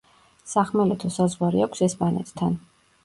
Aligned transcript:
სახმელეთო 0.53 1.11
საზღვარი 1.17 1.61
აქვს 1.67 1.85
ესპანეთთან. 1.89 2.57